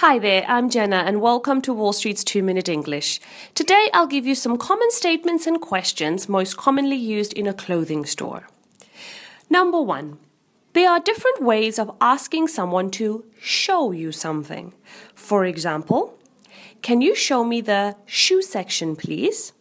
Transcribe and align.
Hi 0.00 0.20
there, 0.20 0.44
I'm 0.46 0.70
Jenna, 0.70 0.98
and 0.98 1.20
welcome 1.20 1.60
to 1.62 1.74
Wall 1.74 1.92
Street's 1.92 2.22
2 2.22 2.40
Minute 2.40 2.68
English. 2.68 3.18
Today 3.56 3.90
I'll 3.92 4.06
give 4.06 4.26
you 4.26 4.36
some 4.36 4.56
common 4.56 4.92
statements 4.92 5.44
and 5.44 5.60
questions 5.60 6.28
most 6.28 6.56
commonly 6.56 6.94
used 6.94 7.32
in 7.32 7.48
a 7.48 7.52
clothing 7.52 8.06
store. 8.06 8.46
Number 9.50 9.82
one, 9.82 10.18
there 10.72 10.88
are 10.88 11.00
different 11.00 11.42
ways 11.42 11.80
of 11.80 11.90
asking 12.00 12.46
someone 12.46 12.92
to 12.92 13.24
show 13.40 13.90
you 13.90 14.12
something. 14.12 14.72
For 15.16 15.44
example, 15.44 16.16
can 16.80 17.00
you 17.00 17.16
show 17.16 17.42
me 17.42 17.60
the 17.60 17.96
shoe 18.06 18.40
section, 18.40 18.94
please? 18.94 19.52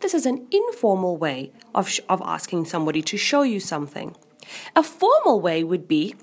This 0.00 0.12
is 0.12 0.26
an 0.26 0.46
informal 0.50 1.16
way 1.16 1.50
of, 1.74 1.98
of 2.10 2.20
asking 2.26 2.66
somebody 2.66 3.00
to 3.00 3.16
show 3.16 3.40
you 3.40 3.58
something. 3.58 4.14
A 4.76 4.82
formal 4.82 5.40
way 5.40 5.64
would 5.64 5.88
be, 5.88 6.14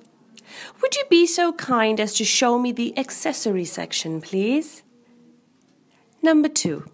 would 0.82 0.96
you 0.96 1.04
be 1.10 1.26
so 1.26 1.54
kind 1.54 2.00
as 2.00 2.14
to 2.16 2.26
show 2.26 2.58
me 2.60 2.72
the 2.72 2.98
accessory 2.98 3.66
section, 3.66 4.22
please? 4.22 4.84
Number 6.22 6.50
two, 6.50 6.90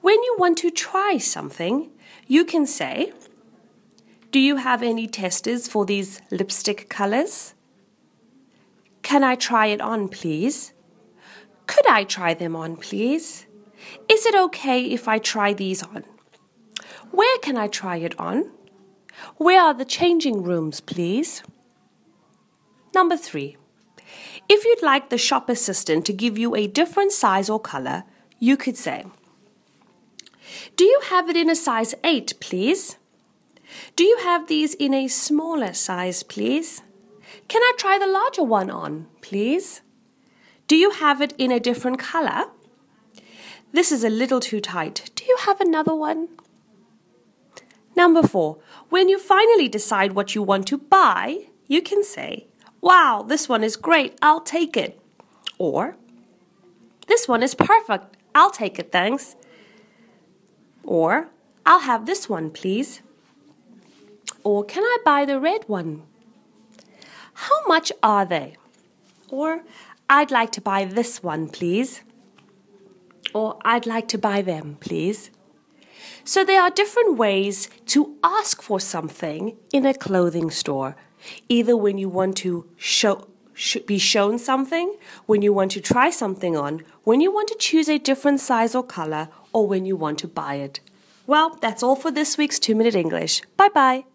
when 0.00 0.22
you 0.22 0.36
want 0.38 0.58
to 0.58 0.70
try 0.70 1.18
something, 1.18 1.90
you 2.26 2.44
can 2.44 2.66
say, 2.66 3.12
Do 4.30 4.38
you 4.38 4.56
have 4.56 4.82
any 4.82 5.06
testers 5.06 5.68
for 5.68 5.84
these 5.84 6.20
lipstick 6.30 6.88
colors? 6.88 7.54
Can 9.02 9.24
I 9.24 9.34
try 9.34 9.66
it 9.66 9.80
on, 9.80 10.08
please? 10.08 10.72
Could 11.66 11.86
I 11.86 12.04
try 12.04 12.34
them 12.34 12.56
on, 12.56 12.76
please? 12.76 13.46
Is 14.08 14.26
it 14.26 14.34
okay 14.34 14.84
if 14.84 15.08
I 15.08 15.18
try 15.18 15.52
these 15.52 15.82
on? 15.82 16.04
Where 17.10 17.38
can 17.38 17.56
I 17.56 17.66
try 17.66 17.96
it 17.96 18.18
on? 18.18 18.50
Where 19.36 19.60
are 19.60 19.74
the 19.74 19.84
changing 19.84 20.42
rooms, 20.42 20.80
please? 20.80 21.42
Number 22.94 23.16
three, 23.16 23.56
if 24.48 24.64
you'd 24.64 24.82
like 24.82 25.10
the 25.10 25.18
shop 25.18 25.48
assistant 25.48 26.04
to 26.06 26.12
give 26.12 26.36
you 26.36 26.56
a 26.56 26.66
different 26.66 27.12
size 27.12 27.48
or 27.48 27.60
color, 27.60 28.04
you 28.38 28.56
could 28.56 28.76
say, 28.76 29.04
Do 30.76 30.84
you 30.84 31.00
have 31.10 31.28
it 31.28 31.36
in 31.36 31.48
a 31.48 31.54
size 31.54 31.94
8, 32.02 32.34
please? 32.40 32.96
Do 33.94 34.04
you 34.04 34.18
have 34.18 34.48
these 34.48 34.74
in 34.74 34.92
a 34.92 35.06
smaller 35.06 35.72
size, 35.72 36.24
please? 36.24 36.82
Can 37.46 37.62
I 37.62 37.72
try 37.78 37.98
the 37.98 38.06
larger 38.06 38.42
one 38.42 38.70
on, 38.70 39.06
please? 39.20 39.82
Do 40.66 40.74
you 40.76 40.90
have 40.90 41.20
it 41.20 41.32
in 41.38 41.52
a 41.52 41.60
different 41.60 41.98
color? 41.98 42.46
This 43.72 43.92
is 43.92 44.02
a 44.02 44.10
little 44.10 44.40
too 44.40 44.60
tight. 44.60 45.10
Do 45.14 45.24
you 45.24 45.36
have 45.46 45.60
another 45.60 45.94
one? 45.94 46.28
Number 47.94 48.22
four, 48.22 48.58
when 48.88 49.08
you 49.08 49.18
finally 49.18 49.68
decide 49.68 50.12
what 50.12 50.34
you 50.34 50.42
want 50.42 50.66
to 50.68 50.78
buy, 50.78 51.46
you 51.68 51.82
can 51.82 52.02
say, 52.02 52.46
Wow, 52.80 53.24
this 53.26 53.48
one 53.48 53.62
is 53.62 53.76
great, 53.76 54.16
I'll 54.22 54.40
take 54.40 54.76
it. 54.76 54.98
Or, 55.58 55.96
This 57.06 57.26
one 57.26 57.42
is 57.42 57.54
perfect, 57.54 58.16
I'll 58.34 58.50
take 58.50 58.78
it, 58.78 58.92
thanks. 58.92 59.36
Or, 60.84 61.28
I'll 61.66 61.80
have 61.80 62.06
this 62.06 62.28
one, 62.28 62.50
please. 62.50 63.02
Or, 64.44 64.64
Can 64.64 64.82
I 64.82 64.98
buy 65.04 65.24
the 65.24 65.38
red 65.38 65.64
one? 65.66 66.02
How 67.34 67.66
much 67.66 67.92
are 68.02 68.24
they? 68.24 68.56
Or, 69.28 69.62
I'd 70.08 70.30
like 70.30 70.52
to 70.52 70.60
buy 70.60 70.84
this 70.84 71.22
one, 71.22 71.48
please. 71.48 72.00
Or, 73.34 73.58
I'd 73.64 73.86
like 73.86 74.08
to 74.08 74.18
buy 74.18 74.40
them, 74.40 74.78
please. 74.80 75.30
So, 76.24 76.44
there 76.44 76.62
are 76.62 76.70
different 76.70 77.18
ways 77.18 77.68
to 77.86 78.16
ask 78.22 78.62
for 78.62 78.80
something 78.80 79.56
in 79.72 79.84
a 79.84 79.94
clothing 79.94 80.50
store 80.50 80.96
either 81.48 81.76
when 81.76 81.98
you 81.98 82.08
want 82.08 82.36
to 82.38 82.66
show 82.76 83.26
be 83.86 83.98
shown 83.98 84.38
something, 84.38 84.96
when 85.26 85.42
you 85.42 85.52
want 85.52 85.70
to 85.72 85.80
try 85.80 86.08
something 86.08 86.56
on, 86.56 86.82
when 87.04 87.20
you 87.20 87.30
want 87.30 87.48
to 87.48 87.56
choose 87.58 87.90
a 87.90 87.98
different 87.98 88.40
size 88.40 88.74
or 88.74 88.82
color, 88.82 89.28
or 89.52 89.66
when 89.66 89.84
you 89.84 89.96
want 89.96 90.18
to 90.18 90.28
buy 90.28 90.54
it. 90.54 90.80
Well, 91.26 91.58
that's 91.60 91.82
all 91.82 91.96
for 91.96 92.10
this 92.10 92.38
week's 92.38 92.58
2 92.58 92.74
Minute 92.74 92.94
English. 92.94 93.42
Bye 93.56 93.68
bye. 93.68 94.09